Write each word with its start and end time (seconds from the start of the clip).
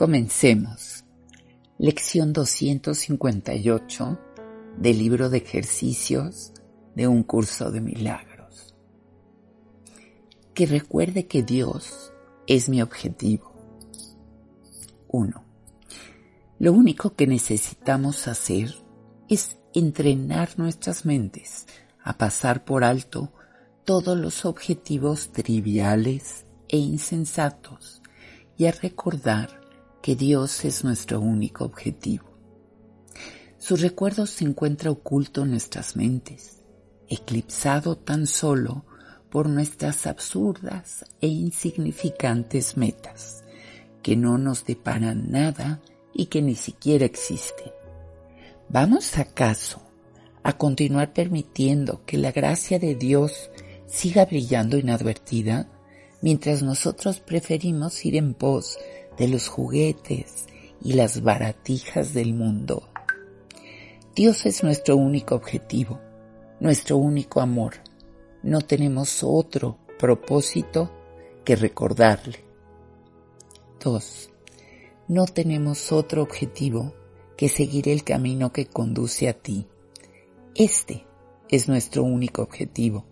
Comencemos. 0.00 1.04
Lección 1.76 2.32
258 2.32 4.18
del 4.78 4.98
libro 4.98 5.28
de 5.28 5.36
ejercicios 5.36 6.54
de 6.94 7.06
un 7.06 7.22
curso 7.22 7.70
de 7.70 7.82
milagros. 7.82 8.74
Que 10.54 10.64
recuerde 10.64 11.26
que 11.26 11.42
Dios 11.42 12.14
es 12.46 12.70
mi 12.70 12.80
objetivo. 12.80 13.52
1. 15.08 15.44
Lo 16.58 16.72
único 16.72 17.14
que 17.14 17.26
necesitamos 17.26 18.26
hacer 18.26 18.74
es 19.28 19.58
entrenar 19.74 20.58
nuestras 20.58 21.04
mentes 21.04 21.66
a 22.02 22.16
pasar 22.16 22.64
por 22.64 22.84
alto 22.84 23.34
todos 23.84 24.16
los 24.16 24.46
objetivos 24.46 25.30
triviales 25.30 26.46
e 26.68 26.78
insensatos 26.78 28.00
y 28.56 28.64
a 28.64 28.72
recordar 28.72 29.59
que 30.02 30.16
Dios 30.16 30.64
es 30.64 30.84
nuestro 30.84 31.20
único 31.20 31.64
objetivo. 31.64 32.24
Su 33.58 33.76
recuerdo 33.76 34.26
se 34.26 34.44
encuentra 34.44 34.90
oculto 34.90 35.42
en 35.42 35.50
nuestras 35.50 35.96
mentes, 35.96 36.62
eclipsado 37.08 37.96
tan 37.96 38.26
solo 38.26 38.84
por 39.30 39.48
nuestras 39.48 40.06
absurdas 40.06 41.04
e 41.20 41.28
insignificantes 41.28 42.76
metas, 42.76 43.44
que 44.02 44.16
no 44.16 44.38
nos 44.38 44.64
deparan 44.64 45.30
nada 45.30 45.80
y 46.14 46.26
que 46.26 46.42
ni 46.42 46.54
siquiera 46.54 47.04
existen. 47.04 47.70
¿Vamos 48.68 49.18
acaso 49.18 49.82
a 50.42 50.54
continuar 50.54 51.12
permitiendo 51.12 52.02
que 52.06 52.16
la 52.16 52.32
gracia 52.32 52.78
de 52.78 52.94
Dios 52.94 53.50
siga 53.86 54.24
brillando 54.24 54.78
inadvertida 54.78 55.68
mientras 56.22 56.62
nosotros 56.62 57.20
preferimos 57.20 58.04
ir 58.04 58.16
en 58.16 58.34
pos 58.34 58.78
de 59.20 59.28
los 59.28 59.48
juguetes 59.48 60.46
y 60.82 60.94
las 60.94 61.22
baratijas 61.22 62.14
del 62.14 62.32
mundo. 62.32 62.88
Dios 64.16 64.46
es 64.46 64.62
nuestro 64.62 64.96
único 64.96 65.34
objetivo, 65.34 66.00
nuestro 66.58 66.96
único 66.96 67.42
amor. 67.42 67.74
No 68.42 68.62
tenemos 68.62 69.22
otro 69.22 69.76
propósito 69.98 70.90
que 71.44 71.54
recordarle. 71.54 72.38
2. 73.84 74.30
No 75.08 75.26
tenemos 75.26 75.92
otro 75.92 76.22
objetivo 76.22 76.94
que 77.36 77.50
seguir 77.50 77.90
el 77.90 78.04
camino 78.04 78.54
que 78.54 78.64
conduce 78.64 79.28
a 79.28 79.34
ti. 79.34 79.66
Este 80.54 81.04
es 81.50 81.68
nuestro 81.68 82.04
único 82.04 82.40
objetivo. 82.40 83.04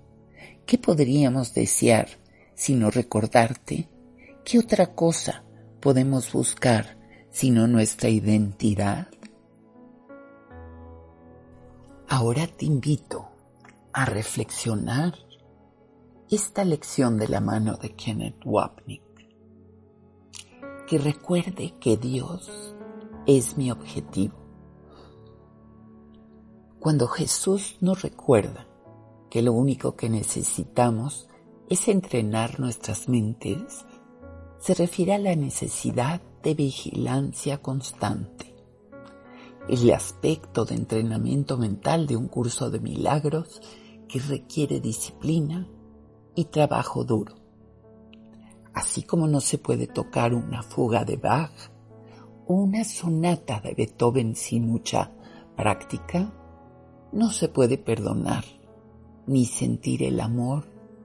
¿Qué 0.65 0.78
podríamos 0.78 1.53
desear 1.53 2.09
sino 2.54 2.91
recordarte? 2.91 3.91
¿Qué 4.43 4.59
otra 4.59 4.94
cosa 4.94 5.44
podemos 5.81 6.33
buscar 6.33 6.99
sino 7.31 7.66
nuestra 7.66 8.09
identidad? 8.09 9.09
Ahora 12.09 12.47
te 12.47 12.65
invito 12.65 13.28
a 13.93 14.05
reflexionar 14.05 15.15
esta 16.31 16.65
lección 16.65 17.19
de 17.19 17.28
la 17.28 17.41
mano 17.41 17.77
de 17.77 17.94
Kenneth 17.94 18.41
Wapnick. 18.44 19.03
Que 20.87 20.99
recuerde 20.99 21.75
que 21.81 21.97
Dios 21.97 22.75
es 23.27 23.59
mi 23.59 23.71
objetivo. 23.71 24.34
Cuando 26.81 27.09
Jesús 27.09 27.77
nos 27.81 28.03
recuerda 28.03 28.66
que 29.31 29.43
lo 29.43 29.53
único 29.53 29.97
que 29.97 30.09
necesitamos 30.09 31.28
es 31.69 31.89
entrenar 31.89 32.60
nuestras 32.60 33.09
mentes 33.09 33.84
se 34.59 34.75
refiere 34.75 35.15
a 35.15 35.19
la 35.19 35.35
necesidad 35.35 36.21
de 36.43 36.55
vigilancia 36.55 37.63
constante. 37.63 38.55
El 39.69 39.91
aspecto 39.93 40.65
de 40.65 40.75
entrenamiento 40.75 41.59
mental 41.59 42.07
de 42.07 42.17
un 42.17 42.29
curso 42.29 42.71
de 42.71 42.81
milagros 42.81 43.61
que 44.09 44.19
requiere 44.19 44.81
disciplina 44.81 45.69
y 46.35 46.47
trabajo 46.47 47.05
duro. 47.05 47.35
Así 48.73 49.03
como 49.03 49.27
no 49.27 49.41
se 49.41 49.59
puede 49.59 49.87
tocar 49.87 50.35
una 50.35 50.63
fuga 50.63 51.05
de 51.05 51.17
Bach 51.17 51.53
o 52.47 52.55
una 52.55 52.85
sonata 52.85 53.61
de 53.61 53.75
Beethoven 53.75 54.35
sin 54.37 54.67
mucha 54.67 55.13
práctica, 55.57 56.33
no 57.13 57.31
se 57.31 57.49
puede 57.49 57.77
perdonar 57.77 58.45
ni 59.27 59.45
sentir 59.45 60.03
el 60.03 60.21
amor 60.21 60.65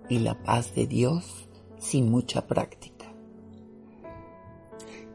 y 0.10 0.20
la 0.20 0.42
paz 0.44 0.74
de 0.76 0.88
Dios 0.88 1.50
sin 1.78 2.10
mucha 2.10 2.48
práctica. 2.48 2.93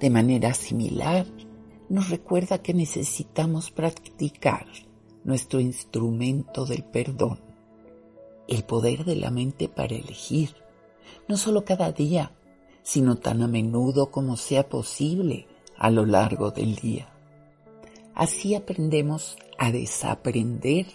De 0.01 0.11
manera 0.11 0.55
similar, 0.55 1.27
nos 1.89 2.11
recuerda 2.11 2.63
que 2.63 2.73
necesitamos 2.73 3.71
practicar 3.71 4.67
nuestro 5.25 5.59
instrumento 5.61 6.67
del 6.67 6.85
perdón, 6.85 7.41
el 8.47 8.63
poder 8.65 9.05
de 9.05 9.17
la 9.17 9.31
mente 9.31 9.69
para 9.69 9.95
elegir, 9.95 10.55
no 11.27 11.37
solo 11.37 11.65
cada 11.65 11.91
día, 11.93 12.33
sino 12.83 13.17
tan 13.17 13.43
a 13.43 13.49
menudo 13.49 14.11
como 14.11 14.37
sea 14.37 14.69
posible 14.69 15.47
a 15.77 15.91
lo 15.91 16.07
largo 16.07 16.51
del 16.53 16.77
día. 16.77 17.13
Así 18.15 18.55
aprendemos 18.55 19.37
a 19.59 19.73
desaprender 19.73 20.87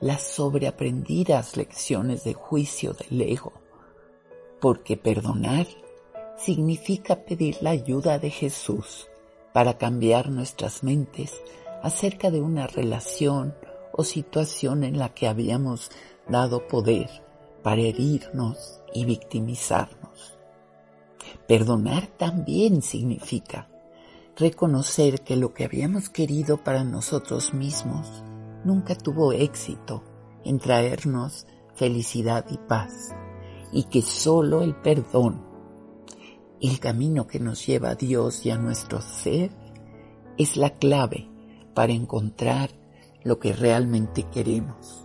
las 0.00 0.22
sobreaprendidas 0.22 1.56
lecciones 1.56 2.24
de 2.24 2.34
juicio 2.34 2.92
del 2.92 3.22
ego, 3.22 3.52
porque 4.60 4.96
perdonar 4.96 5.66
significa 6.44 7.24
pedir 7.24 7.58
la 7.60 7.70
ayuda 7.70 8.18
de 8.18 8.30
Jesús 8.30 9.08
para 9.52 9.78
cambiar 9.78 10.30
nuestras 10.30 10.82
mentes 10.82 11.40
acerca 11.82 12.30
de 12.30 12.40
una 12.40 12.66
relación 12.66 13.54
o 13.92 14.02
situación 14.02 14.82
en 14.82 14.98
la 14.98 15.10
que 15.14 15.28
habíamos 15.28 15.90
dado 16.28 16.66
poder 16.66 17.08
para 17.62 17.82
herirnos 17.82 18.80
y 18.92 19.04
victimizarnos. 19.04 20.36
Perdonar 21.46 22.06
también 22.06 22.82
significa 22.82 23.68
reconocer 24.36 25.20
que 25.20 25.36
lo 25.36 25.52
que 25.52 25.64
habíamos 25.64 26.08
querido 26.08 26.56
para 26.64 26.82
nosotros 26.82 27.54
mismos 27.54 28.24
nunca 28.64 28.94
tuvo 28.94 29.32
éxito 29.32 30.02
en 30.44 30.58
traernos 30.58 31.46
felicidad 31.74 32.46
y 32.50 32.58
paz 32.58 33.14
y 33.72 33.84
que 33.84 34.02
solo 34.02 34.62
el 34.62 34.74
perdón 34.74 35.51
el 36.62 36.78
camino 36.78 37.26
que 37.26 37.40
nos 37.40 37.66
lleva 37.66 37.90
a 37.90 37.94
Dios 37.96 38.46
y 38.46 38.50
a 38.50 38.56
nuestro 38.56 39.00
ser 39.00 39.50
es 40.38 40.56
la 40.56 40.70
clave 40.70 41.28
para 41.74 41.92
encontrar 41.92 42.70
lo 43.24 43.38
que 43.38 43.52
realmente 43.52 44.22
queremos. 44.24 45.04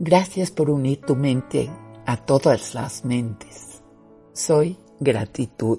Gracias 0.00 0.50
por 0.50 0.70
unir 0.70 1.00
tu 1.00 1.14
mente 1.14 1.70
a 2.04 2.16
todas 2.16 2.74
las 2.74 3.04
mentes. 3.04 3.82
Soy 4.32 4.76
gratitud. 4.98 5.78